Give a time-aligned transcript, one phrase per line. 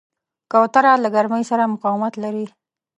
[0.51, 2.45] کوتره له ګرمۍ سره مقاومت لري.